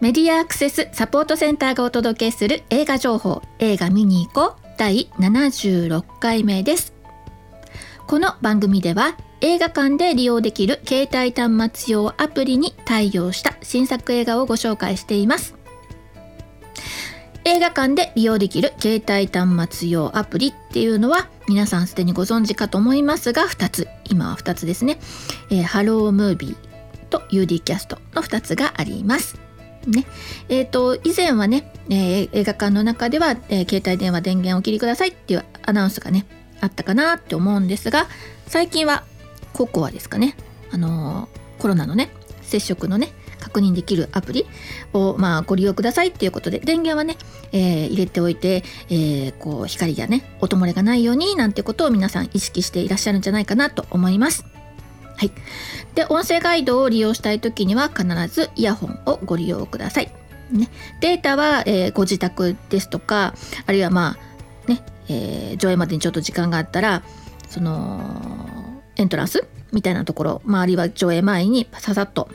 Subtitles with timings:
[0.00, 3.42] メディアアクセスサポートセンターがお届けする映画情報。
[3.58, 4.68] 映画見に行こう。
[4.78, 6.94] 第76回目です。
[8.06, 15.56] この番組では映画館で利用できる携帯端末用アプリに対応した新作映画をご紹介しています。
[17.44, 23.88] 映画館で利用できる携帯端末用アプリっていうのは皆さんすでにご存知かと思いますが2つ。
[24.04, 25.00] 今は2つですね、
[25.50, 26.54] えー、ハロームービー
[27.10, 29.47] と UD キャストの2つがあります。
[29.90, 30.04] ね
[30.48, 36.26] えーと、以前はね、えー、映画館の中では、えー、携帯電話電源を切りくださいっていうアナウンスがね
[36.60, 38.06] あったかなって思うんですが
[38.46, 39.04] 最近は
[39.52, 40.36] ココアですかね
[40.70, 41.28] あの、
[41.58, 42.10] コロナのね
[42.42, 44.46] 接触のね確認できるアプリ
[44.92, 47.16] を、まあ、ご利用くださいっていうことで電源はね、
[47.52, 54.57] え、入れておいて、え、こう光やね音漏れがないようになんてことを皆さん意識していらっしゃるんじゃないかなと思います。
[55.18, 55.32] はい、
[55.96, 60.12] で音声ガイドを利用したい時には必ずイヤホンをご利用ください。
[60.52, 63.34] ね、データは、えー、ご自宅ですとか
[63.66, 67.02] あるいはまあね、えー、上映までにちょっと時間があったら
[67.48, 72.28] そのエントランスみたいなところ、まあ、るいは上映前にささっと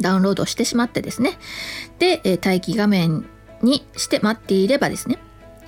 [0.00, 1.38] ダウンロードしてしまってですね。
[2.00, 3.24] で、えー、待機画面
[3.62, 5.18] にして待っていればですね、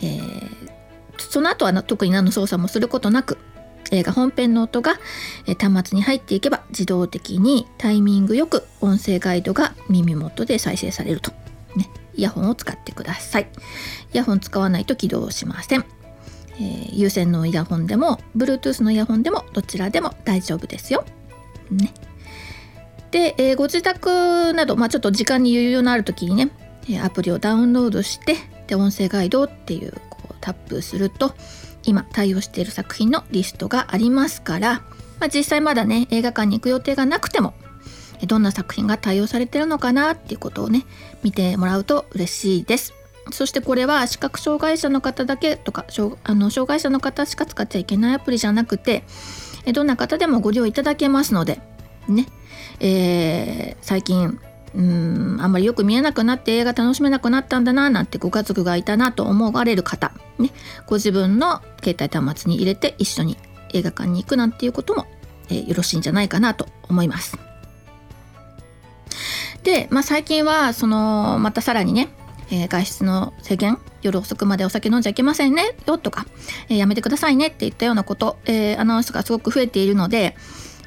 [0.02, 0.70] えー、
[1.16, 3.38] その後は特に何の操作もすることなく
[3.92, 4.94] 映画本編の音が
[5.58, 11.32] 端末に入っていけば自動的にタイミングよく音声ガイドが耳元で再生されると。
[11.76, 13.48] ね、イヤホンを使ってください。
[14.12, 15.84] イヤホン使わないと起動しません。
[16.56, 21.04] えー、有線のイヤホンでも Bluetooth のイヤホンでもどちらでも大丈夫ですよ。
[21.70, 21.92] ね。
[23.10, 26.50] で、えー、ご自宅など、まあ、ちょっと時間に余裕のある時にね
[27.00, 31.32] アプリをダウンロードしてで音声ガイドっていうこうタップすると
[31.86, 34.82] 今対応している作品のリストがありますから、
[35.20, 37.54] まあ、実際まだね映画館に行く予定がなくても
[38.26, 40.86] どんな作品が対応されてるのかなっていうことをね
[41.22, 42.94] 見てもらうと嬉しいです。
[43.30, 45.86] そしてこれは視覚障害者の方だけとか
[46.24, 49.02] あの障害者の方しか使っちゃいけないアプリじゃなくて
[49.72, 51.58] どんな方でもご利用いただけますので
[52.06, 52.26] ね、
[52.80, 54.38] えー、最近
[54.74, 60.50] うんあんまりよく見えなくなって映画楽しめなくなったんだななんてご家族がいたなと思われる方、ね、
[60.86, 63.38] ご自分の携帯端末に入れて一緒に
[63.72, 65.06] 映画館に行くなんていうことも、
[65.48, 67.38] えー、よろしいんじゃないかなと思います。
[69.62, 72.08] で、まあ、最近はそのまたさらにね、
[72.50, 76.26] えー、外出の制限夜遅くまでお酒飲んじゃいけませんねよとか、
[76.68, 80.36] えー、やめてくださいねっていったようなこと、え、アナウンスがすごく増えているので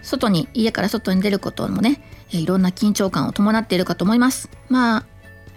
[0.03, 4.50] 外に家から外に出ることもねいろんな緊張感を伴っているかと思います。
[4.70, 5.06] まあ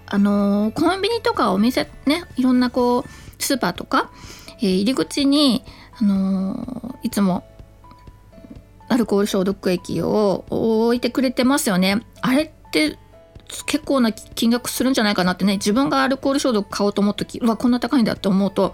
[0.06, 4.10] あのー、コンビニとかお店ねいろんなこうスーパーとか、
[4.58, 5.64] えー、入り口に、
[6.00, 7.44] あのー、いつも
[8.88, 12.02] アルコール消毒液を置いてくれてますよね。
[12.20, 12.98] あれって
[13.66, 18.72] 結構な金額するんじゃないかなってね自分がアルコール消毒買おうと思う時うわこんな高いんだって思うと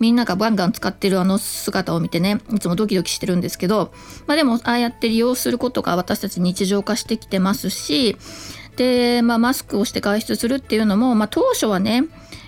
[0.00, 3.92] みんながバンガン使ってるあの姿を見てねいつもドキドキしてるんですけど
[4.26, 8.16] まあでもああやって利用することが私たち日常化してきてますし
[8.76, 12.04] で、まあ、マスクをして外出するっていうのも、まあ、当初はね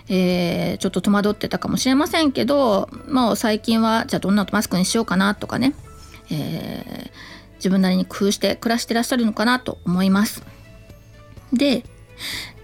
[0.08, 5.74] えー、ちょっと戸惑ってたかもしれませんけどもう最近はじゃあどんなマスクにしようかなとかね、
[6.30, 7.10] えー、
[7.56, 10.44] 自分なりに工夫して暮らしてらっしゃるのかなと思います。
[11.52, 11.84] で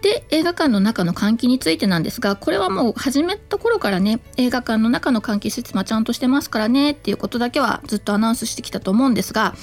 [0.03, 9.55] で映画館の中の換気についてなんですがこれはもう始めた頃からね映画館の中の換気施設備ちゃんとしてますからねっていうことだけはずっとアナウンスしてきたと思うんですが、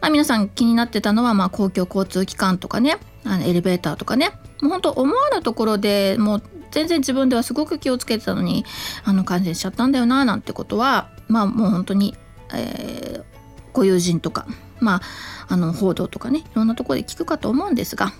[0.00, 4.30] まあ、皆さん気になってたのはまあ公共交通機関とかねあのエレベーターとかね
[4.62, 8.64] もう本当思わぬところでもう全然自分ではすごく気をつけてたのに
[9.04, 12.16] あの感染しちゃったんだよななんてことはまあもう本当に、
[12.54, 13.24] えー、
[13.72, 14.46] ご友人とか
[14.78, 15.02] まあ
[15.48, 18.12] あの報道とかねいろんなとこで聞くかと思うんですが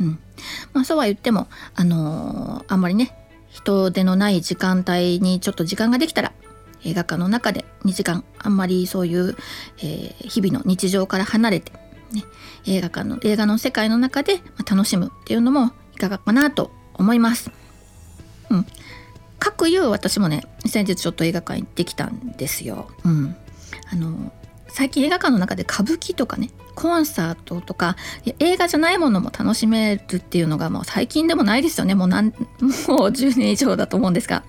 [0.00, 0.18] うん
[0.72, 3.14] まあ、そうは言っても、あのー、あんまりね
[3.50, 6.32] 人手のない時間帯にちょっと時間ができたら
[6.84, 9.36] 映画館の中で2時間あんまりそういう、
[9.78, 11.72] えー、日々の日常から離れて、
[12.12, 12.24] ね、
[12.66, 17.50] 映画館の映画の世界の中で楽しむっていうのもいかがかなと思います。
[18.48, 18.66] うん、
[19.38, 22.90] かくいう私もね先日ちょっと映画館行ってきたんですよ。
[23.04, 23.36] うん、
[23.92, 24.32] あの
[24.68, 26.50] 最近映画館の中で歌舞伎とかね
[26.80, 27.96] コンサートとか
[28.38, 31.94] 映画じゃないものも楽しめるっていうのがもう最近でもないですよね。
[31.94, 32.72] もうなん もう
[33.10, 34.44] 10年以上だと思うんですが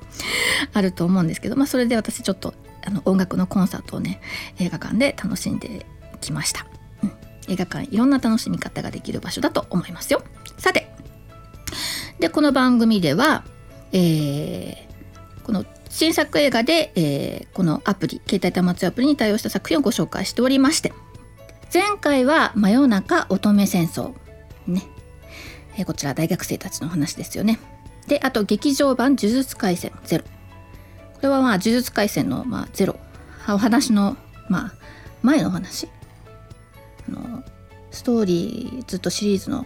[0.72, 2.54] あると思うんですけど、まあ、それで私ちょっと
[2.86, 4.22] あの音楽のコンサートをね
[4.60, 5.86] 映画館で楽しんで
[6.22, 6.66] きました、
[7.04, 7.12] うん、
[7.50, 10.24] 映画館いろんな楽しみ方ができる場所だと思いますよ。
[10.58, 10.90] さて
[12.22, 13.44] でこの番組では、
[13.92, 20.94] えー、この新作映画で、えー、このアプリ携帯端末アプリに対応した作品をご紹介しておりまして
[21.74, 24.14] 前回は「真夜中乙女戦争」
[24.68, 24.84] ね、
[25.78, 27.60] え、こちら大学生たちの話ですよね。
[28.08, 30.24] であと劇場版「呪術廻戦ゼロ」
[31.16, 33.00] これはまあ呪術廻戦の、まあ、ゼロ
[33.48, 34.18] お話の、
[34.50, 34.74] まあ、
[35.22, 35.88] 前の話
[37.08, 37.44] あの
[37.92, 39.66] ストーリーずっとシリーズの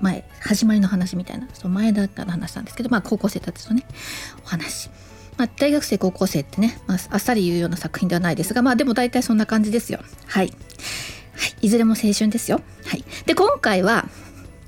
[0.00, 3.84] 前始まりの話みたいなその前だったの話なんですけど、まあ、高校生たちのね
[4.44, 4.90] お話。
[5.38, 10.00] まあ、大学生高校生ってね、まあ、あっさり言うような作品ではないですがまあでも大体そんな感じですよ。
[10.26, 10.52] はい。
[11.62, 12.60] い、ずれも青春ですよ。
[12.84, 14.06] はい、で今回は、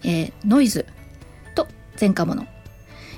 [0.02, 0.86] えー、ノイズ
[1.54, 1.68] と
[2.00, 2.46] 前科者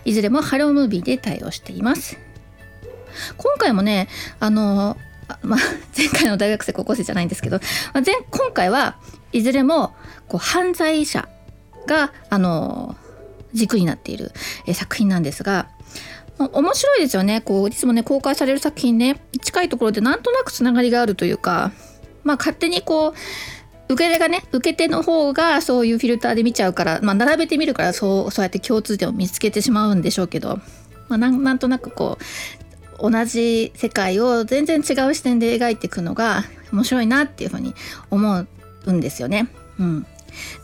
[0.04, 2.18] いずれもハロームービーで対応しています。
[3.36, 4.08] 今回もね
[4.40, 4.96] あの
[5.42, 5.60] まあ、
[5.96, 7.58] 前回の大学生高校生じゃないんですけど、
[7.92, 8.96] まあ、前今回は
[9.32, 9.94] いずれも
[10.28, 11.28] こう犯罪者
[11.86, 12.96] があの
[13.52, 14.32] 軸になっている、
[14.66, 15.68] え作品なんですが、
[16.36, 21.72] まあ、面白いですよねこういつもね公開される作品ね近いところでなんとなくつながりがあるというか、
[22.22, 23.14] まあ、勝手にこう
[23.88, 30.58] 受け手がね受け手の方がそういうフィルターで見ちゃうから、まあ、並べてみるからそうそうやって共通点を見つけてしまうんでしょうけど、
[31.08, 32.18] まあ、なんとなくこ
[33.00, 37.74] う同じ世界を全然違う視点で描いていくのが面白いなっていうふうに
[38.10, 38.46] 思
[38.86, 39.48] うんですよね。
[39.78, 40.06] うん、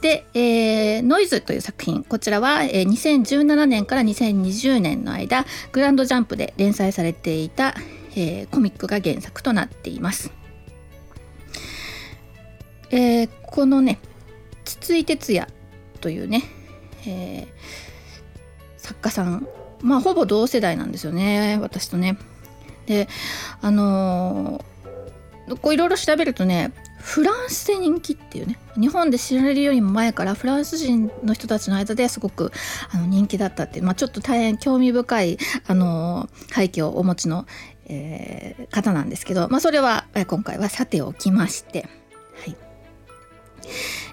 [0.00, 7.74] で、えー、ノイズという作品こちらは、えー、2017年から2020年の間グランドジャンプで連載されていた、
[8.16, 10.32] えー、コミックが原作となっています。
[12.92, 13.98] えー、このね
[14.64, 15.48] 筒井哲也
[16.00, 16.42] というね、
[17.06, 17.46] えー、
[18.76, 19.48] 作家さん
[19.80, 22.16] まあほぼ同世代なんですよね私とね。
[22.86, 23.08] で
[23.60, 32.52] あのー、こういろいろ調べるとねフランスで人気っていうね日本で知られるよりも前からフランス人の人たちの間ですごく
[32.92, 37.46] あの人気だったっていう、まあ、ちょっと大変興味深いあの背景をお持ちの、
[37.86, 41.88] えー、方なんですけど、まあ、それは今回はさておきまして、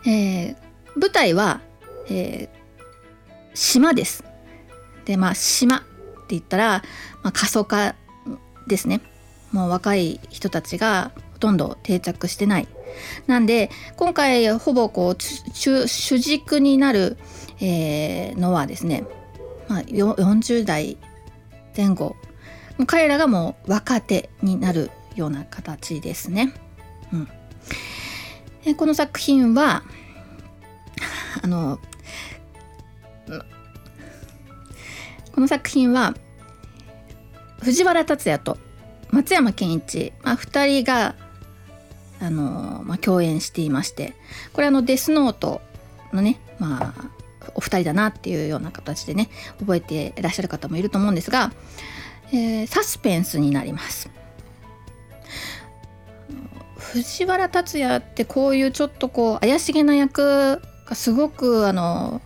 [0.06, 0.56] えー、
[0.96, 1.62] 舞台は、
[2.10, 2.50] えー、
[3.54, 4.24] 島です。
[5.06, 5.86] でまあ島って
[6.30, 6.84] 言ったら、
[7.24, 7.96] まあ、過疎化
[8.68, 9.02] ですね。
[9.52, 12.68] もう若い人たちがほとんど定着してない
[13.28, 15.18] なんで今回ほぼこう
[15.54, 17.18] 主軸になる、
[17.60, 19.06] えー、のはですね、
[19.68, 20.98] まあ、40代
[21.76, 22.16] 前後
[22.86, 26.54] 彼らがもう若手になるような形ですね。
[28.70, 29.82] でこの作品は
[31.42, 31.80] あの
[35.32, 36.14] この作品は
[37.62, 38.60] 藤原竜也と
[39.10, 41.16] 松山ケンイチ、ま、2人が
[42.22, 44.14] あのまあ、共演していまして
[44.52, 45.62] これあのデスノート
[46.12, 47.10] のねまあ
[47.56, 49.30] お二人だなっていうような形でね
[49.60, 51.54] 覚えていらっしゃる方もいると思うんですが、
[52.34, 54.12] えー、サスペンスになります。
[56.94, 62.22] 藤原竜也ってこういうちょっとこう怪しげな役がすごくあの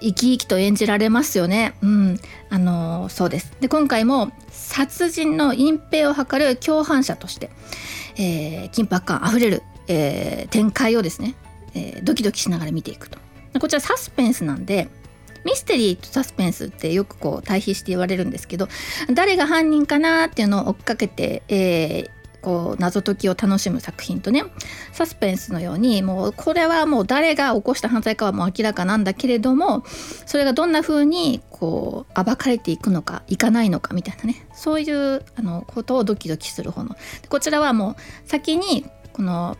[0.00, 1.74] 生き生きと演じられますよね。
[1.82, 2.20] うん、
[2.50, 3.52] あのそうです。
[3.60, 7.50] で今回も殺人の隠蔽を図る共犯者として、
[8.16, 11.34] えー、緊迫感あふれる、えー、展開をですね、
[11.74, 13.18] えー、ドキドキしながら見ていくと
[13.60, 14.88] こちらサスペンスなんで
[15.44, 18.68] ミステリーとサスペンスってよくこう対比して言われるんですけど
[19.12, 22.10] 誰が犯人かなっていうのを追っかけて、えー、
[22.44, 24.44] こう謎解きを楽しむ作品とね
[24.92, 29.82] サスペンスのようにもうこれはもう誰が起こした犯罪かはもう明らかなんだけれども
[30.26, 36.96] それがどんな風にこう暴かれていくのかいかないのかみたいなねそういうあのことをドキドキする方の
[37.30, 37.96] こちらはもう
[38.28, 39.56] 先にこの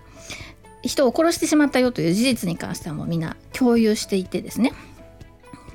[0.82, 4.75] 人を殺してしまったよという事実に関してはもうみんな共有していてですね。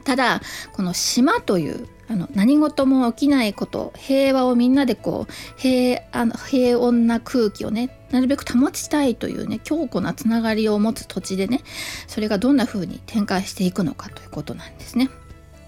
[0.03, 0.41] ただ
[0.73, 11.61] この島というあの何事も起きないこと平和をみんなでこう平あの平穏な空気をねなるべく保ちたいというね強固なつながりを持つ土地でね
[12.07, 15.09] それがどんな風に展開していくのかということなんですね。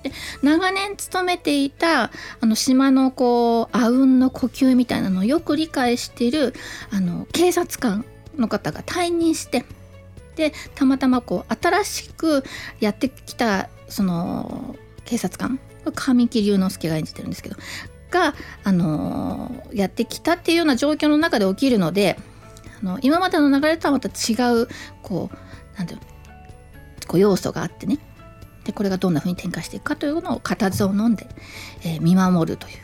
[0.01, 6.55] で長年勤めていたあの島のこうあうんの呼吸みたいなのをよく理解している
[6.89, 8.03] あの警察官
[8.35, 9.63] の方が退任して
[10.35, 12.43] でたまたまこう新しく
[12.79, 15.59] やってきたその警察官
[15.93, 17.55] 神木隆之介が演じてるんですけど
[18.11, 22.17] が、あのー、やってきたっていうような状況の中で起きるので
[22.81, 24.67] あの今までの流れとはまた違う
[25.01, 25.99] こうなんていう
[27.07, 27.97] こう要素があってね
[28.65, 31.27] でこれがどんな風に展開していくかというのを固唾を飲んで、
[31.83, 32.77] えー、見守るという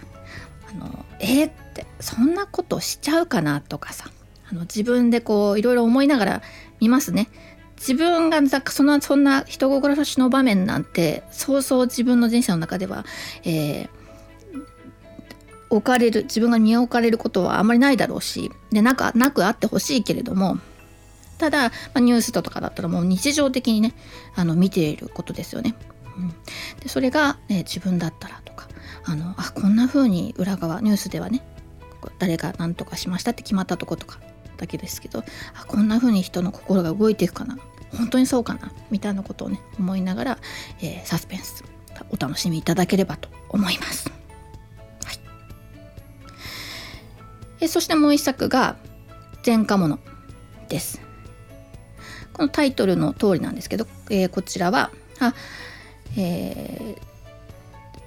[0.71, 4.09] あのえー、ってそんなことしちゃうかなとかさ
[4.49, 6.41] あの自分でこういろいろ思いながら
[6.79, 7.29] 見ますね。
[7.77, 13.05] 自分がそのそんな人殺しの場面なんてそうそう自分の人生の中では、
[13.43, 13.89] えー、
[15.69, 20.57] 置かれる自分が身を置かれることはあまりないだろうしでなくなくあってほしいけれども
[21.37, 23.93] ただ、まあ、ニュースとかだったらもう日常的にね
[24.35, 25.75] あの見ていることですよね。
[26.17, 26.29] うん、
[26.79, 28.67] でそれが、ね、自分だったらとか
[29.03, 31.43] あのあこんな風に裏側ニュースではね
[32.17, 34.19] 誰が何とかしましたって決まったとことか
[34.57, 35.23] だけですけど
[35.55, 37.57] あこんな風に人の心が動いていくかな
[37.95, 40.37] 本当にそうかなみたいなことをね思いながら、
[40.81, 41.63] えー、サスペンス
[42.09, 44.11] お楽しみいただければと思います。
[45.03, 45.19] はい、
[47.61, 48.75] えそしてもう一作が
[49.45, 49.99] 「前科者」
[50.69, 51.01] です。
[52.33, 55.33] このタイトルの通りなんですけど、えー、こちらはあ、
[56.15, 57.01] えー、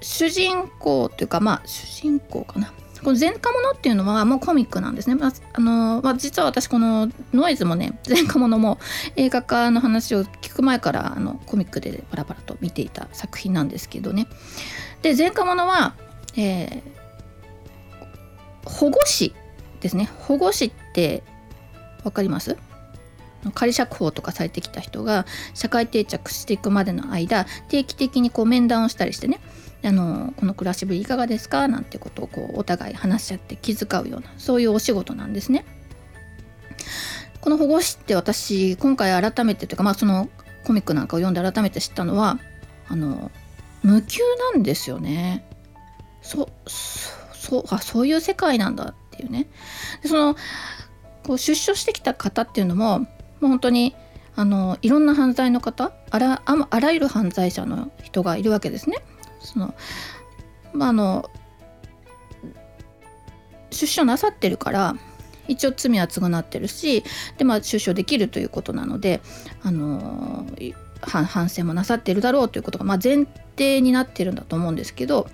[0.00, 5.14] 主人公というかまあ主人公かなこの前科者っていうのはもうコミックなんですね。
[5.14, 8.78] まあ、あのまあ、実は私このノイズもね前科者も
[9.16, 14.26] 映画化の話を聞く前からあのコミックでパラパラと見ていた作品なんですけどね。
[15.02, 15.94] で前科者は、
[16.36, 19.34] えー、保護司
[19.80, 20.10] ですね。
[20.18, 21.22] 保護司って
[22.02, 22.56] 分かります？
[23.54, 29.40] 仮釈放とかされてきた人が社会定着していくまでの間定期的にこう面談をしたりしてね
[29.82, 31.68] あのこの暮らしぶりいかがですか？
[31.68, 35.64] なんてことをこうお互い話し合って気遣うようなそういうお仕事なんですね。
[37.40, 40.28] この保護司って私今回改めてというかまあその
[40.64, 42.38] コミックなんかを読んで改めて知ったのは
[42.88, 43.30] あの
[43.82, 44.18] 無給
[44.52, 45.46] なんですよね。
[46.20, 46.50] そ
[47.34, 49.46] そあそういう世界なんだっていうね。
[50.02, 50.36] でその
[51.26, 53.06] こう出所してきた方っていうのもも
[53.42, 53.96] う本当に
[54.36, 58.98] あのいろんな犯罪の方あらあらゆる犯罪者の人がいるわけですね。
[59.40, 59.74] その
[60.72, 61.30] まああの
[63.70, 64.96] 出所なさってるから
[65.48, 67.02] 一応罪は償ってるし
[67.38, 69.20] で、まあ、出所できるということなので、
[69.62, 70.46] あの
[71.02, 75.28] 反省もなさってるだろうということが、まあ、前提になってるんだと思うんですけど、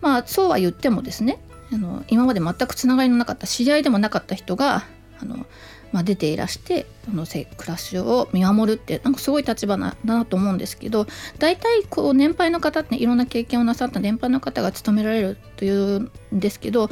[0.00, 1.40] まあ、そうは言ってもですね
[1.72, 4.84] あの今まで全くつながりのなかった知り合いでもなかった人が
[5.20, 5.46] あの
[5.92, 11.06] まあ、出ていらしてこの暮らしを見守るってなんかすごい立場だなと思うんですけど
[11.38, 16.90] 大体こう年配の方っていろんな経験をなさった年配の方が務められるというんですけど、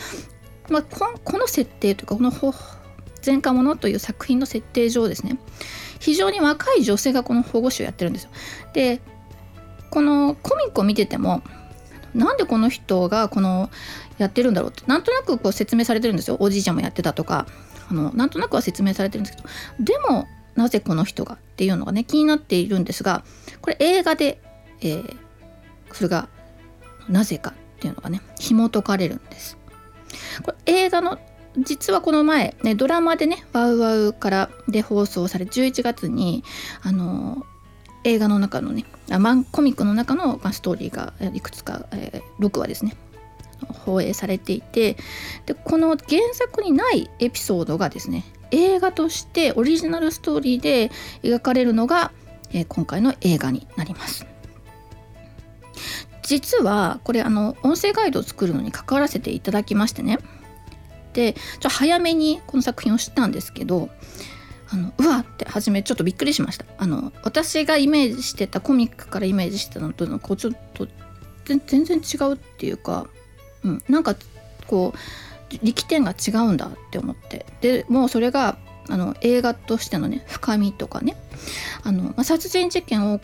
[0.71, 2.33] まあ、この設定というかこの
[3.25, 5.39] 「前科者」という作品の設定上ですね。
[5.99, 8.31] 非常に若い女性がこの保護司をやってるんですよ。
[8.73, 9.01] で
[9.91, 11.43] このコミックを見てても
[12.15, 13.71] なんでこの人がこの
[14.19, 16.37] やってるんだろうってなんとなくこう説明されてるんですよ。
[16.41, 17.47] おじいちゃんもやってたとか。
[17.91, 19.49] あのなんとなくは説明されてるんですけど
[19.81, 23.25] でもなぜこの人がっていうのがね気になっているんですが
[23.61, 24.41] これ映画で、
[24.81, 25.17] えー、
[25.93, 26.29] それが
[27.09, 29.59] なぜかっていうのがね紐解かれるんです。
[30.43, 31.19] これ映画の
[31.59, 36.45] 実はこの前、ね、ドラマでねワウワウからで放送され11月に
[36.83, 37.47] あの
[38.05, 42.97] 映画の中のねあマンコミックの中の、ストーリーがいくつか、えー、6話ですね
[43.69, 44.97] 放映されていて
[45.47, 50.91] でこの原作にないエピソードがですね映画としてオリジナルストーリーで
[51.23, 52.13] 描かれるのが、
[52.53, 54.27] えー、今回の映画になります。
[56.23, 60.19] 実はこれあの音声ガイドを作るのに関わらせていただきましてね
[61.13, 63.89] でちょっと早めにこの作品を知ったんですけど
[64.69, 70.89] あのうわって初めちょっとびっくりしましたあの私がイメージしてたコミックからイメージしてたのとこうちょっと
[71.45, 73.07] 全然違うっていうか
[73.67, 74.15] うん、なんか
[74.67, 78.59] こう力点が違うんだって思ってでもうそれが
[78.89, 81.17] あの映画としてのね深みとかね
[81.83, 83.21] あの、まあ、殺人事件を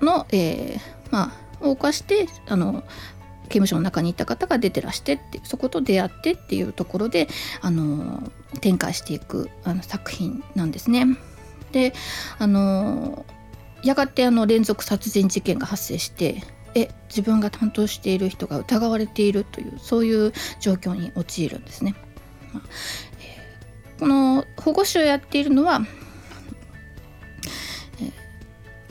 [0.00, 1.32] の、えー、ま
[1.62, 2.84] あ、を犯してあの
[3.44, 7.28] 刑務所の中にいた方が出てらしてってそこと出会ってっていうところで
[7.62, 11.06] あの展開していくあの作品なんですね。
[11.72, 11.94] で
[12.38, 13.24] あの
[13.82, 16.42] やがてあの連続殺人事件が発生して
[16.76, 21.94] え自分が担当している人が疑われているというそういう状況に陥るんですね。
[22.52, 22.62] まあ
[23.20, 25.80] えー、この保護司をやっているのは、
[27.98, 28.04] え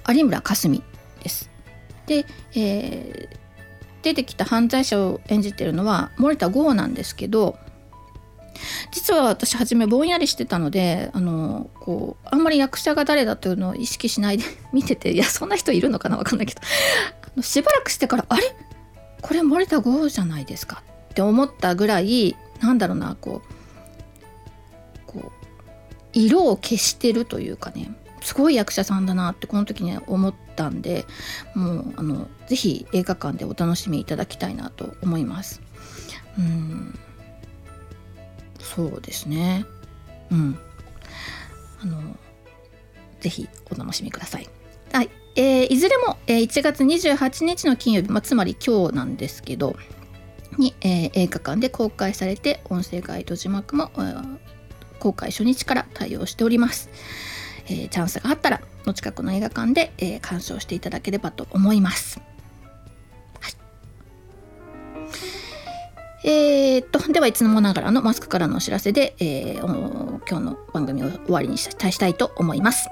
[0.04, 0.84] ー、有村架純
[1.22, 1.52] です。
[2.08, 2.26] で、
[2.56, 3.38] えー、
[4.02, 7.58] 出てきた犯罪者を演じてるのは森田剛なんですけど
[8.92, 16.62] 実は私初めぼんやりしてたのであのこうあんまり役者が誰だというのを意識しないで 見てていやそんな人いるのかな分かんないけど
[17.42, 18.44] しばらくしてからあれ？
[19.22, 20.84] これ森田剛じゃないですか？
[21.12, 25.32] って思ったぐらいなんだろうなこうこう
[26.14, 31.06] 色を消してるというかねすごい役者さんだなってこの時に思ったんで
[31.54, 35.62] もうあのぜひ映画館でお楽しみいただきたいなと思います。
[36.38, 36.98] うん。
[38.60, 39.66] そうですね。
[40.32, 40.60] うん。
[41.82, 42.18] あの
[43.20, 44.50] ぜひお楽しみください。
[45.36, 49.76] えー、いずれも、えー、1月28日の金曜日、まあ、つまり今日なんですけど
[50.58, 53.92] に、えー、映画館で公開されて音声ガイド字幕も、
[55.00, 56.90] 公開初日から対応しております
[57.68, 62.22] えー、チャンスがあったらお近くの映画館で、えー、鑑賞していただければと思います。
[63.40, 63.54] はい、
[66.28, 72.90] えー、っとではいつもながらのマスクからのお知らせで、えー、今日の番組を終わりにしたいと思います。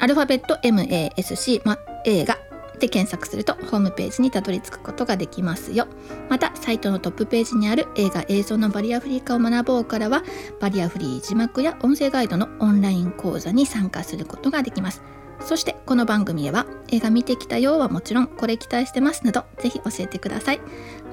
[0.00, 2.38] アルファベット MASC、ま、映画
[2.78, 5.88] で検索するとホームページにたどり着くことができますよ。
[6.28, 10.22] またサイトのトップページにある映画映像のバリアフリー化を学ぼうからは
[10.60, 15.02] バリアフリー字幕や音声ガイドのオンライン講座に参加することができます。
[15.40, 20.60] そしてこの番組では映画見てきたようはもちろんこれ期待してますなどぜひ教えてください。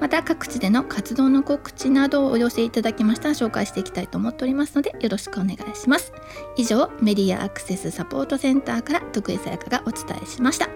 [0.00, 6.12] また各地での活動の告知などをお寄せいただきましたら紹介していきたいと思っておりますのでよろしくお願いします。
[6.56, 10.68] 以上メディアアクセスサポートセンターから徳江さやかがお伝えしました。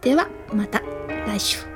[0.00, 0.82] ではまた
[1.26, 1.75] 来週。